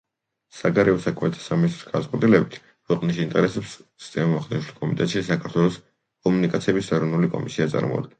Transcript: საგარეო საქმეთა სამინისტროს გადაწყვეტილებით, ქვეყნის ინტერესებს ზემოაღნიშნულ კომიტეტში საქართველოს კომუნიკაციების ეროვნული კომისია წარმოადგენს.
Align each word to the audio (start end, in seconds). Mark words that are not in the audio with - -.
საგარეო 0.59 0.93
საქმეთა 1.01 1.41
სამინისტროს 1.41 1.89
გადაწყვეტილებით, 1.89 2.55
ქვეყნის 2.87 3.19
ინტერესებს 3.25 3.75
ზემოაღნიშნულ 4.05 4.79
კომიტეტში 4.79 5.23
საქართველოს 5.29 5.77
კომუნიკაციების 6.29 6.91
ეროვნული 6.99 7.31
კომისია 7.37 7.69
წარმოადგენს. 7.75 8.09